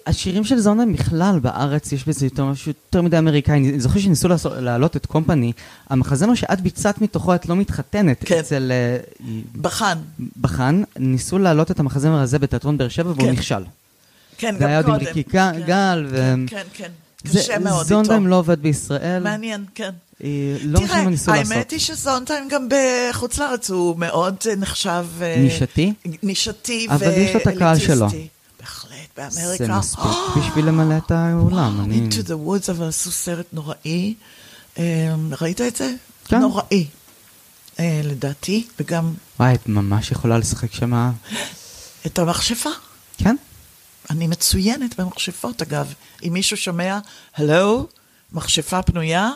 [0.07, 3.55] השירים של זונה בכלל בארץ יש בזה יותר משהו יותר מדי אמריקאי.
[3.55, 4.29] אני זוכר שניסו
[4.61, 5.53] להעלות את קומפני,
[5.91, 8.39] המחזמר שאת ביצעת מתוכו את לא מתחתנת כן.
[8.39, 8.73] אצל
[9.61, 9.99] בחן.
[10.41, 13.31] בחן, ניסו להעלות את המחזמר הזה בתיאטרון באר שבע והוא כן.
[13.31, 13.63] נכשל.
[14.39, 15.17] כן, זה היה גם עוד עם קודם.
[15.17, 16.89] ריקי כן, גל, ו- כן, כן,
[17.25, 17.31] כן.
[17.31, 18.31] זה- קשה מאוד זונדהיים איתו.
[18.31, 19.23] לא עובד בישראל.
[19.23, 19.91] מעניין, כן.
[20.63, 21.53] לא משנה מה ניסו תראה, לעשות.
[21.53, 25.07] האמת היא שזונטיים גם בחוץ לארץ הוא מאוד אה, נחשב...
[25.23, 25.93] אה, נישתי?
[26.23, 27.97] נישתי אבל יש לו את הקהל שלו.
[28.01, 28.29] ואליטיסטי.
[28.61, 29.65] בהחלט, באמריקה.
[29.67, 30.03] זה מספיק
[30.39, 31.81] בשביל למלא את האולם.
[31.85, 34.15] אני- Into the Woods, אבל עשו סרט נוראי.
[34.79, 34.85] אה,
[35.41, 35.93] ראית את זה?
[36.25, 36.39] כן.
[36.41, 36.87] נוראי.
[37.81, 41.11] לדעתי, וגם וואי, את ממש יכולה לשחק שם...
[42.07, 42.71] את המכשפה.
[43.19, 43.37] כן?
[44.11, 45.95] אני מצוינת במכשפות, אגב.
[46.23, 46.99] אם מישהו שומע,
[47.37, 47.87] הלו,
[48.33, 49.31] מכשפה פנויה,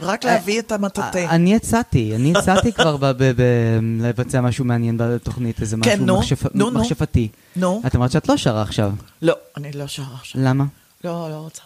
[0.00, 1.18] רק להביא את המטאטא.
[1.18, 2.96] אה, אני הצעתי, אני הצעתי כבר
[4.00, 6.16] לבצע משהו מעניין בתוכנית, איזה כן, משהו.
[6.72, 7.28] מכשפתי.
[7.56, 7.82] נו.
[7.86, 8.92] את אמרת שאת לא שרה עכשיו.
[9.22, 10.40] לא, אני לא שרה עכשיו.
[10.44, 10.64] למה?
[11.04, 11.62] לא, לא רוצה.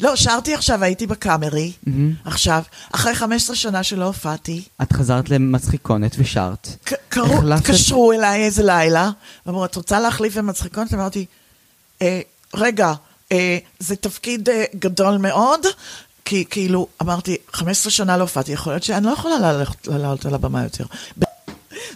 [0.00, 2.14] לא, שרתי עכשיו, הייתי בקאמרי, מהמם.
[2.24, 6.68] עכשיו, אחרי 15 שנה שלא הופעתי, את חזרת למצחיקונת ושרת.
[6.84, 9.10] ק- קראו, החלפת- התקשרו אליי איזה לילה,
[9.46, 10.94] ואמרו, את רוצה להחליף במצחיקונת?
[10.94, 11.24] אמרתי, אה,
[12.54, 12.92] רגע,
[13.32, 15.66] אה, זה תפקיד אה, גדול מאוד,
[16.24, 20.34] כי כאילו, אמרתי, 15 שנה לא הופעתי, יכול להיות שאני לא יכולה ללכת- לעלות על
[20.34, 20.84] הבמה יותר.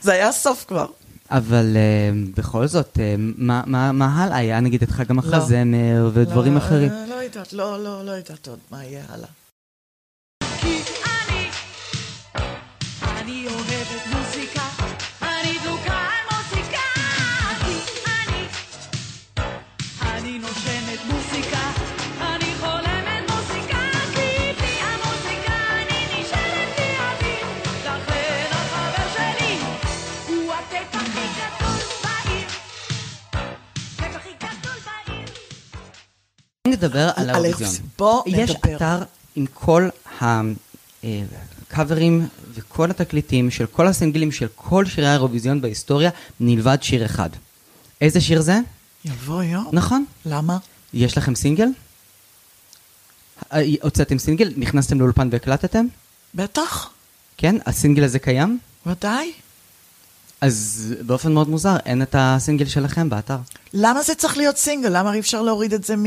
[0.03, 0.87] זה היה הסוף כבר.
[1.31, 4.37] אבל אה, בכל זאת, אה, מה- מה מה הלאה?
[4.37, 6.90] היה נגיד את חג המחזמר ודברים לא, אחרים.
[6.93, 9.29] אה, לא יודעת, לא, לא, לא יודעת עוד מה יהיה הלאה.
[36.85, 37.70] נדבר על האירוויזיון.
[37.99, 38.77] בוא יש נדבר.
[38.77, 39.03] אתר
[39.37, 39.88] עם כל
[40.20, 47.31] הקאברים וכל התקליטים של כל הסינגלים של כל שירי האירוויזיון בהיסטוריה, מלבד שיר אחד.
[48.01, 48.59] איזה שיר זה?
[49.05, 49.68] יבוא יום.
[49.73, 50.05] נכון.
[50.27, 50.59] למה?
[50.94, 51.68] יש לכם סינגל?
[53.53, 54.53] אה, הוצאתם סינגל?
[54.57, 55.87] נכנסתם לאולפן והקלטתם?
[56.35, 56.90] בטח,
[57.37, 57.57] כן?
[57.66, 58.59] הסינגל הזה קיים?
[58.87, 59.33] ודאי.
[60.44, 63.37] אז באופן מאוד מוזר, אין את הסינגל שלכם באתר.
[63.74, 64.98] למה זה צריך להיות סינגל?
[64.98, 66.04] למה אי אפשר להוריד את זה מ...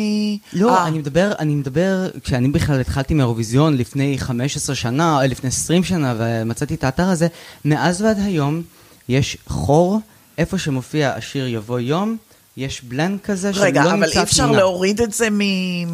[0.53, 5.47] לא, אה, אני מדבר, אני מדבר, כשאני בכלל התחלתי מאירוויזיון לפני 15 שנה, אה, לפני
[5.47, 7.27] 20 שנה, ומצאתי את האתר הזה,
[7.65, 8.61] מאז ועד היום
[9.09, 9.99] יש חור,
[10.37, 12.17] איפה שמופיע השיר יבוא יום,
[12.57, 14.57] יש בלנד כזה שלא רגע, נמצא אבל אי אפשר תמונה.
[14.59, 15.37] להוריד את זה מ...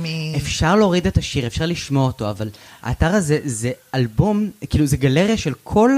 [0.03, 2.49] מ- אפשר להוריד את השיר, אפשר לשמוע אותו, אבל
[2.81, 5.91] האתר הזה זה אלבום, כאילו זה גלריה של כל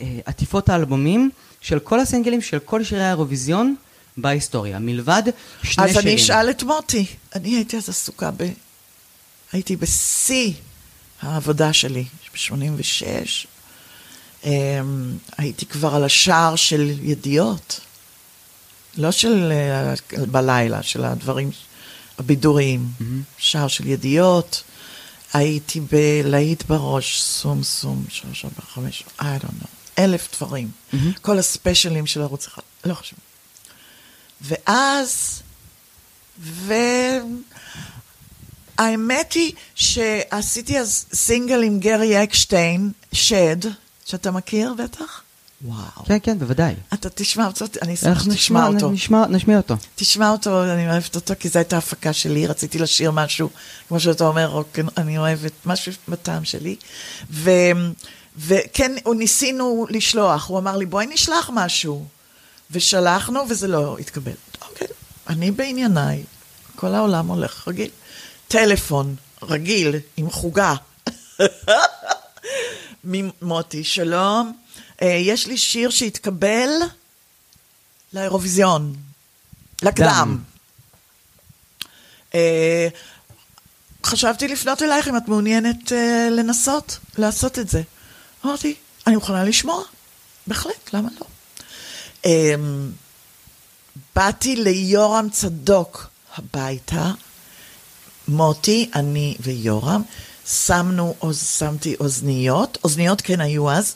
[0.00, 1.30] אה, עטיפות האלבומים,
[1.60, 3.74] של כל הסינגלים של כל שירי האירוויזיון
[4.16, 5.22] בהיסטוריה, מלבד
[5.62, 6.08] שני אז שירים.
[6.08, 7.06] אני אשאל את מוטי.
[7.34, 8.50] אני הייתי אז עסוקה ב...
[9.52, 10.52] הייתי בשיא
[11.22, 14.46] העבודה שלי, ב-86.
[15.38, 17.80] הייתי כבר על השער של ידיעות.
[18.96, 19.94] לא של אה,
[20.26, 21.50] בלילה, של הדברים
[22.18, 22.86] הבידוריים.
[23.38, 24.62] שער של ידיעות.
[25.32, 30.70] הייתי בלהיט בראש, סום סום, שלוש, ארבע, חמש, I don't know, אלף דברים.
[31.22, 33.18] כל הספיישלים של ערוץ אחד, לא חשוב.
[34.40, 35.42] ואז,
[38.78, 43.56] והאמת היא שעשיתי אז סינגל עם גרי אקשטיין, שד,
[44.04, 45.22] שאתה מכיר בטח?
[45.64, 46.04] וואו.
[46.06, 46.74] כן, כן, בוודאי.
[46.94, 48.90] אתה תשמע אותו, אני אשמח שתשמע אותו.
[48.90, 49.76] נשמע, נשמיע אותו.
[49.96, 53.50] תשמע אותו, אני אוהבת אותו, כי זו הייתה הפקה שלי, רציתי לשיר משהו,
[53.88, 56.76] כמו שאתה אומר, רוק, אני אוהבת משהו בטעם שלי.
[57.30, 57.50] ו,
[58.38, 62.06] וכן, ניסינו לשלוח, הוא אמר לי, בואי נשלח משהו.
[62.70, 64.32] ושלחנו, וזה לא התקבל.
[64.62, 64.86] אוקיי,
[65.28, 66.22] אני בענייניי,
[66.76, 67.90] כל העולם הולך רגיל.
[68.48, 70.74] טלפון, רגיל, עם חוגה.
[73.04, 74.52] ממוטי, שלום.
[75.02, 76.68] אה, יש לי שיר שהתקבל
[78.12, 78.94] לאירוויזיון,
[79.82, 80.06] לקדם.
[80.06, 80.38] דם.
[82.34, 82.88] אה,
[84.04, 87.82] חשבתי לפנות אלייך אם את מעוניינת אה, לנסות לעשות את זה.
[88.44, 88.74] אמרתי,
[89.06, 89.82] אני מוכנה לשמוע,
[90.46, 91.26] בהחלט, למה לא?
[92.24, 92.54] אה,
[94.16, 97.10] באתי ליורם צדוק הביתה,
[98.28, 100.02] מוטי, אני ויורם,
[100.46, 103.94] שמנו, אוז, שמתי אוזניות, אוזניות כן היו אז,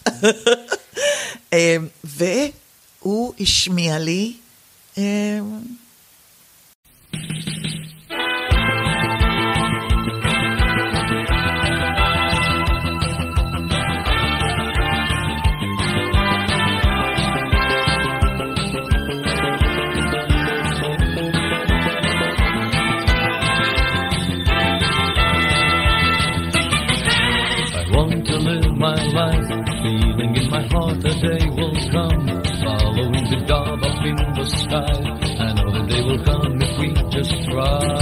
[1.52, 4.37] אה, והוא השמיע לי
[4.98, 5.38] אה,
[30.36, 32.26] in my heart a day will come,
[32.62, 34.94] following the dove up in the sky.
[35.38, 37.93] I know the day will come if we just try.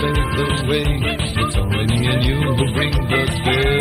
[0.00, 0.86] The way.
[1.40, 3.78] It's only me and you who bring the day.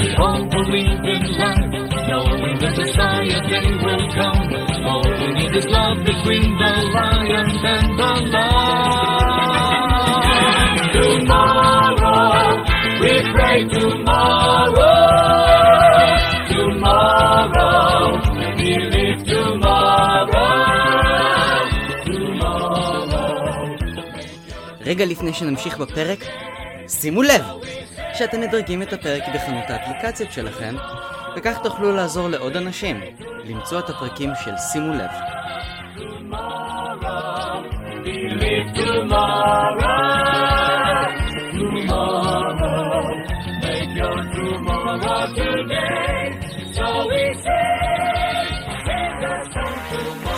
[0.00, 1.72] We all believe in life,
[2.08, 4.42] knowing that the Messiah day will come.
[4.84, 8.74] All we need is love between the lion and the lion.
[10.94, 12.64] Tomorrow,
[13.00, 14.33] we pray tomorrow.
[24.94, 26.24] רגע לפני שנמשיך בפרק,
[26.88, 27.42] שימו לב
[28.14, 30.74] שאתם מדרגים את הפרק בחנות האפליקציות שלכם,
[31.36, 33.00] וכך תוכלו לעזור לעוד אנשים
[33.44, 35.10] למצוא את הפרקים של שימו לב.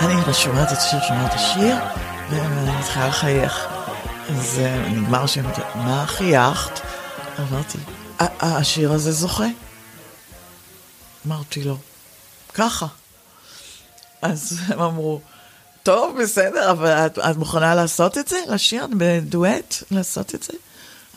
[0.03, 1.77] אני שומעת את השיר, שומעת את השיר,
[2.31, 3.76] ואני מתחילה לחייך.
[4.29, 6.81] אז נגמר השיר, אמרתי, מה חייכת?
[7.39, 7.79] אמרתי,
[8.19, 9.47] "ה- השיר הזה זוכה?
[11.27, 11.79] אמרתי לו,
[12.55, 12.87] ככה.
[14.23, 15.21] אז הם אמרו,
[15.83, 18.37] טוב, בסדר, אבל את, את מוכנה לעשות את זה?
[18.49, 19.75] לשיר בדואט?
[19.91, 20.53] לעשות את זה?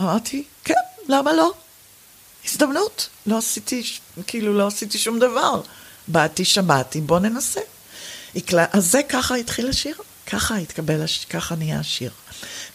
[0.01, 0.73] אמרתי, כן,
[1.07, 1.53] למה לא?
[2.45, 3.09] הזדמנות.
[3.25, 3.83] לא עשיתי,
[4.27, 5.61] כאילו, לא עשיתי שום דבר.
[6.07, 7.61] באתי, שמעתי, בוא ננסה.
[8.73, 9.95] אז זה ככה התחיל השיר,
[10.27, 11.01] ככה התקבל.
[11.29, 12.11] ככה נהיה השיר.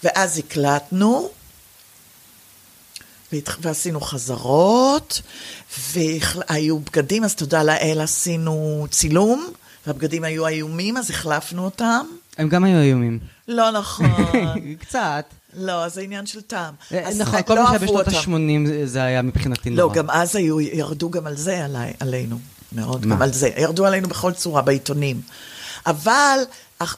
[0.05, 1.31] ואז הקלטנו.
[3.61, 5.23] ועשינו חזרות,
[5.93, 9.47] והיו בגדים, אז תודה לאל עשינו צילום,
[9.87, 12.07] והבגדים היו איומים, אז החלפנו אותם.
[12.39, 13.19] הם גם היו איומים.
[13.49, 14.07] לא נכון.
[14.81, 15.25] קצת.
[15.57, 16.75] לא, זה עניין של טעם.
[16.93, 18.35] אה, נכון, לא כל מה שהיה אהבו בשנות אותם.
[18.35, 19.95] ה-80 זה היה מבחינתי לא, נורא.
[19.95, 22.39] גם אז היו, ירדו גם על זה עלי, עלינו,
[22.73, 23.07] מאוד?
[23.07, 23.51] גם על זה.
[23.57, 25.21] ירדו עלינו בכל צורה בעיתונים.
[25.87, 26.39] אבל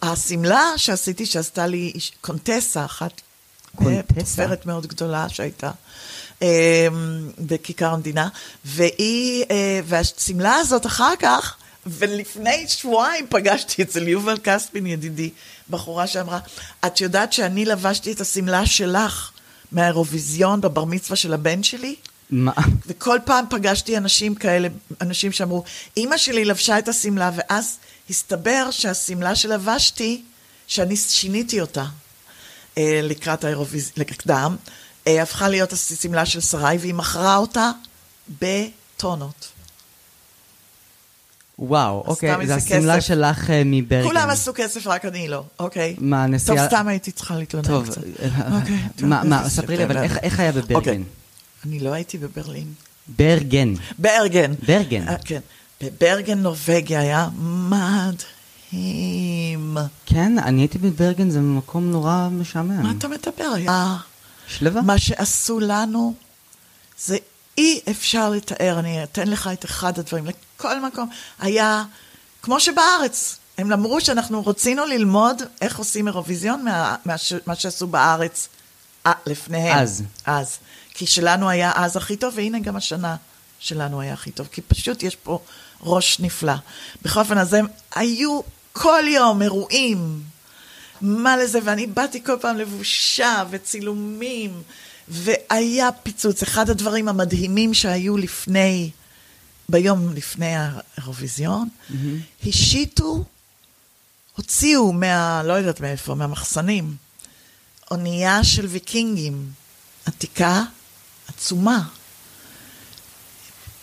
[0.03, 3.20] השמלה שעשיתי, שעשתה לי קונטסה אחת,
[3.77, 4.42] קונטסה?
[4.42, 5.70] תופרת מאוד גדולה שהייתה.
[6.42, 6.46] אמ,
[7.38, 8.29] בכיכר המדינה,
[8.64, 15.31] והיא, אה, והשמלה הזאת אחר כך, ולפני שבועיים פגשתי אצל יובל כספין ידידי,
[15.70, 16.38] בחורה שאמרה,
[16.87, 19.31] את יודעת שאני לבשתי את השמלה שלך
[19.72, 21.94] מהאירוויזיון בבר מצווה של הבן שלי?
[22.31, 22.53] מה?
[22.87, 24.68] וכל פעם פגשתי אנשים כאלה,
[25.01, 25.64] אנשים שאמרו,
[25.96, 27.79] אימא שלי לבשה את השמלה, ואז
[28.11, 30.23] הסתבר שהשמלה שלבשתי,
[30.66, 31.85] שאני שיניתי אותה
[32.79, 34.57] אה, לקראת האירוויזיון, לקדם,
[35.07, 37.71] אה, הפכה להיות השמלה של שרי, והיא מכרה אותה
[38.40, 39.49] בטונות.
[41.59, 43.01] וואו, אוקיי, זה השמלה.
[43.01, 44.05] שלך אה, מברגן.
[44.09, 45.97] כולם עשו כסף, רק אני לא, אוקיי?
[45.99, 48.01] מה, הנסיעה- טוב, סתם הייתי צריכה להתלונן טוב, קצת.
[48.61, 49.49] אוקיי, טוב, מה.
[49.49, 50.62] ספרי לי, אבל איך- איך היה אוקיי.
[50.62, 51.03] בברגן?
[51.66, 52.73] אני לא הייתי בברלין.
[53.09, 53.75] ברגן.
[53.99, 54.55] ברגן.
[54.66, 55.05] ברגן.
[55.25, 55.40] כן.
[55.81, 57.29] בברגן, נורבגיה, היה
[58.73, 59.77] מדהים.
[60.07, 62.83] כן, אני הייתי בברגן, זה מקום נורא משעמם.
[62.83, 63.53] מה אתה מדבר?
[63.55, 63.97] היה...
[64.47, 64.83] שלווה?
[64.83, 66.15] מה שעשו לנו,
[66.99, 67.17] זה
[67.59, 68.79] אי אפשר לתאר.
[68.79, 70.27] אני אתן לך את אחד הדברים.
[70.27, 71.09] לכל מקום
[71.39, 71.85] היה,
[72.43, 77.15] כמו שבארץ, הם אמרו שאנחנו רצינו ללמוד איך עושים אירוויזיון מה, מה,
[77.47, 78.49] מה שעשו בארץ
[79.07, 79.79] אה, לפניהם.
[79.79, 80.03] אז.
[80.27, 80.59] אז.
[80.95, 83.17] כי שלנו היה אז הכי טוב, והנה גם השנה
[83.59, 84.49] שלנו היה הכי טוב.
[84.53, 85.41] כי פשוט יש פה
[85.83, 86.55] ראש נפלא.
[87.03, 88.41] בכל אופן, אז הם היו
[88.73, 90.23] כל יום אירועים.
[91.01, 94.62] מה לזה, ואני באתי כל פעם לבושה וצילומים,
[95.09, 96.43] והיה פיצוץ.
[96.43, 98.91] אחד הדברים המדהימים שהיו לפני,
[99.69, 101.69] ביום לפני האירוויזיון,
[102.47, 103.25] השיתו,
[104.37, 106.97] הוציאו מה, לא יודעת מאיפה, מהמחסנים,
[107.91, 109.51] אונייה של ויקינגים,
[110.07, 110.62] עתיקה,
[111.29, 111.83] עצומה,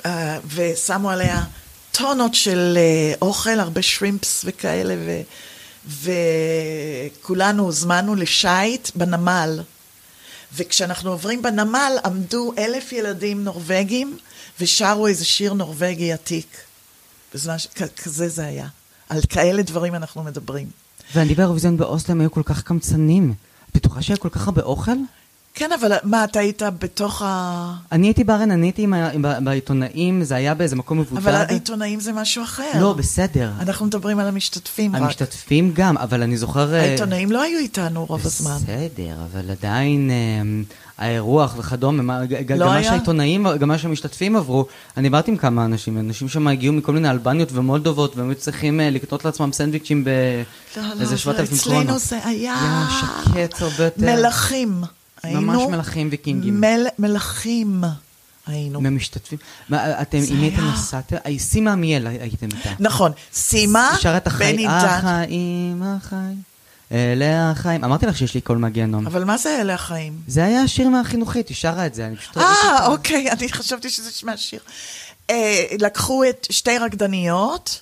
[0.06, 1.44] אה, ושמו עליה
[1.94, 5.22] טונות של אה, אוכל, הרבה שרימפס וכאלה, ו,
[7.20, 9.60] וכולנו הוזמנו לשייט בנמל.
[10.56, 14.18] וכשאנחנו עוברים בנמל, עמדו אלף ילדים נורבגים
[14.60, 16.58] ושרו איזה שיר נורבגי עתיק.
[17.34, 17.68] בזמן ש...
[18.04, 18.68] כזה זה היה.
[19.10, 20.68] על כאלה דברים אנחנו מדברים.
[21.14, 23.34] ואני באירוויזיון באוסלו הם היו כל כך קמצנים.
[23.70, 24.92] את בטוחה שהיה כל כך הרבה אוכל?
[25.56, 27.74] כן, אבל מה, אתה היית בתוך ה...
[27.92, 28.24] אני הייתי
[28.66, 28.94] הייתי עם
[29.26, 31.22] ה- בעיתונאים, זה היה באיזה מקום מבודד.
[31.22, 32.72] אבל העיתונאים זה משהו אחר.
[32.82, 33.52] לא, בסדר.
[33.60, 35.02] אנחנו מדברים על המשתתפים רק.
[35.02, 36.74] המשתתפים גם, אבל אני זוכר...
[36.74, 38.56] אה, העיתונאים לא היו איתנו רוב הזמן.
[38.56, 40.42] בסדר, אבל עדיין אה,
[41.06, 42.84] האירוח וכדומה, לא גם מה?
[42.84, 44.66] שהעיתונאים, גם מה שהמשתתפים עברו,
[44.98, 48.80] אני דיברתי עם כמה אנשים, אנשים שם הגיעו מכל מיני אלבניות ומולדובות, והם היו צריכים
[48.80, 50.06] אה, לקנות לעצמם סנדוויצ'ים
[50.78, 51.84] לא, לא, באיזה זה- 7,000 קרונות.
[51.84, 52.20] אצלנו זה.
[52.26, 54.02] היה שקט הרבה יותר.
[54.16, 54.82] מלכים.
[55.24, 55.70] היינו...
[55.70, 56.62] מלכים ויקינגים.
[56.62, 56.88] מל...
[57.00, 57.84] מלכים
[58.48, 58.82] היינו.
[58.82, 59.38] מהמשתתפים.
[59.70, 61.16] מה, אתם, עם מי אתם נסעתם?
[61.26, 62.70] אה, סימה עמיאל הייתם איתה.
[62.80, 63.12] נכון.
[63.34, 63.92] סימה,
[64.26, 64.72] החיים, בני דן.
[64.72, 66.42] החיים, החיים,
[66.92, 67.84] אלה החיים.
[67.84, 69.08] אמרתי לך שיש לי קול מהגיהנום.
[69.08, 70.22] אבל מה זה אלה החיים?
[70.28, 72.38] זה היה השיר מהחינוכית, היא שרה את זה, אני פשוט...
[72.38, 72.88] אה.
[72.88, 74.60] אוקיי, אני חשבתי שזה שמע שיר.
[75.30, 77.82] אה, לקחו את שתי רקדניות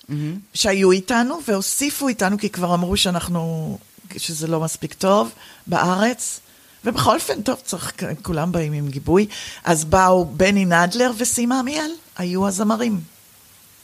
[0.53, 3.77] שהיו איתנו והוסיפו איתנו, כי כבר אמרו שאנחנו,
[4.17, 5.31] שזה לא מספיק טוב
[5.67, 6.39] בארץ.
[6.85, 9.27] ובכל אופן, טוב, צריך, כולם באים עם גיבוי.
[9.63, 13.01] אז באו בני נדלר וסימה עמיאל, היו הזמרים,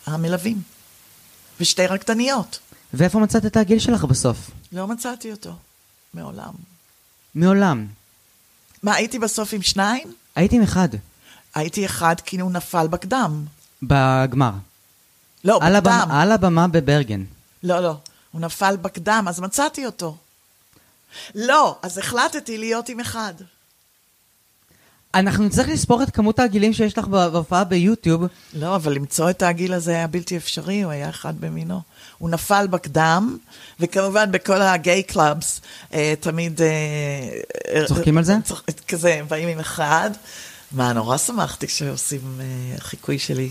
[0.05, 0.61] המלווים.
[1.59, 2.59] ושתי רקדניות.
[2.93, 4.51] ואיפה מצאת את הגיל שלך בסוף?
[4.71, 5.55] לא מצאתי אותו,
[6.13, 6.53] מעולם.
[7.35, 7.87] מעולם.
[8.83, 10.13] מה, הייתי בסוף עם שניים?
[10.35, 10.89] הייתי עם אחד,
[11.55, 13.45] הייתי אחד כי הוא נפל בקדם.
[13.83, 14.51] בגמר.
[15.43, 15.93] לא, על בקדם.
[15.93, 17.23] הבמה, על הבמה בברגן.
[17.63, 17.97] לא, לא,
[18.31, 20.17] הוא נפל בקדם, אז מצאתי אותו.
[21.35, 23.33] לא, אז החלטתי להיות עם אחד.
[25.15, 28.23] אנחנו נצטרך לספור את כמות הגילים שיש לך בהופעה ביוטיוב.
[28.53, 31.81] לא, אבל למצוא את העגיל הזה היה בלתי אפשרי, הוא היה אחד במינו.
[32.17, 33.37] הוא נפל בקדם,
[33.79, 35.61] וכמובן בכל ה gay clubs,
[35.93, 36.61] אה, תמיד...
[36.61, 38.33] אה, צוחקים על זה?
[38.43, 40.11] צוח- כזה, באים עם אחד.
[40.71, 43.49] מה, נורא שמחתי כשעושים אה, חיקוי שלי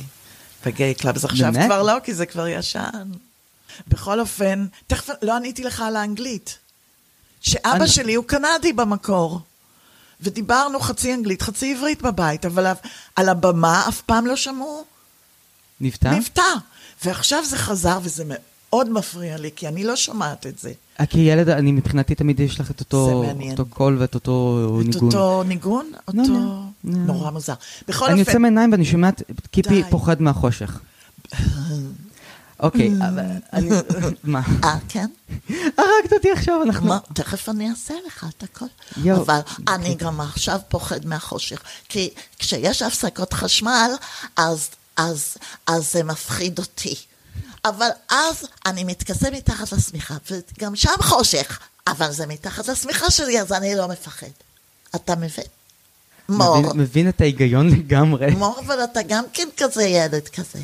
[0.66, 1.24] ב gay clubs.
[1.25, 1.67] עכשיו באמת?
[1.67, 3.11] כבר לא, כי זה כבר ישן.
[3.89, 6.59] בכל אופן, תכף, לא עניתי לך על האנגלית.
[7.47, 9.40] שאבא אני- שלי הוא קנדי במקור.
[10.20, 12.72] ודיברנו חצי אנגלית, חצי עברית בבית, אבל
[13.16, 14.84] על הבמה אף פעם לא שמעו
[15.80, 16.09] מבטא?
[16.18, 16.42] מבטא.
[17.05, 20.72] ועכשיו זה חזר, וזה מאוד מפריע לי, כי אני לא שומעת את זה.
[21.01, 23.24] אה, כי ילד, אני מבחינתי תמיד יש לך את אותו.
[23.51, 25.05] אותו קול ואת אותו את ניגון.
[25.09, 25.92] אותו ניגון?
[26.09, 26.18] אותו...
[26.18, 26.40] לא, לא,
[26.84, 26.99] לא.
[26.99, 27.55] נורא מוזר.
[27.88, 28.30] בכל אני אופן...
[28.30, 29.82] יוצא מעיניים ואני שומע את קיפי.
[29.90, 30.80] פוחד מהחושך.
[32.61, 33.69] אוקיי, אבל אני...
[34.25, 34.41] מה?
[34.65, 35.07] אה, כן?
[35.51, 36.95] הרגת אותי עכשיו, אנחנו...
[37.15, 38.65] תכף אני אעשה לך את הכל.
[39.17, 41.59] אבל אני גם עכשיו פוחד מהחושך.
[41.89, 43.91] כי כשיש הפסקות חשמל,
[44.37, 44.69] אז
[45.79, 46.95] זה מפחיד אותי.
[47.65, 53.53] אבל אז אני מתכסה מתחת לשמיכה, וגם שם חושך, אבל זה מתחת לשמיכה שלי, אז
[53.53, 54.27] אני לא מפחד.
[54.95, 55.45] אתה מבין?
[56.29, 56.59] מור.
[56.61, 58.31] מבין- מבין את ההיגיון לגמרי.
[58.31, 60.59] מור, אבל אתה גם כן כזה ילד כזה.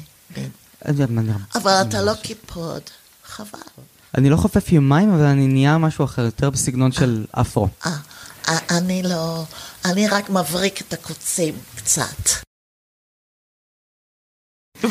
[1.54, 2.82] אבל אתה לא קיפוד.
[3.24, 3.58] חבל.
[4.18, 7.68] אני לא חופף יומיים, אבל אני נהיה משהו אחר, יותר בסגנון של אפרו.
[7.86, 7.96] אה,
[8.48, 9.44] אה, אני לא...
[9.84, 12.42] אני רק מבריק את הקוצים קצת.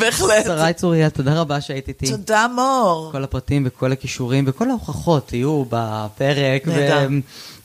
[0.00, 0.44] בהחלט.
[0.44, 2.10] שרי צוריאל, תודה רבה שהיית איתי.
[2.10, 3.08] תודה, מור.
[3.12, 7.08] כל הפרטים וכל הכישורים וכל ההוכחות יהיו בפרק, נהדר.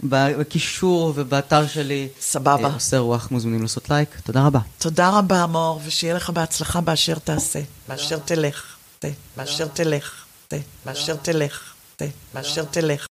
[0.04, 2.08] בקישור ובאתר שלי.
[2.20, 2.68] סבבה.
[2.68, 4.10] אה, עושה רוח, מוזמנים לעשות לייק.
[4.24, 4.60] תודה רבה.
[4.78, 7.60] תודה רבה, מור, ושיהיה לך בהצלחה באשר תעשה.
[7.88, 8.64] באשר תלך.
[9.00, 9.08] תה,
[9.38, 10.12] באשר תלך.
[10.48, 11.62] תה, באשר תלך.
[11.96, 13.06] תה, באשר תלך.